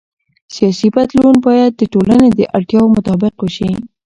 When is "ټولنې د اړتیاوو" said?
1.93-2.93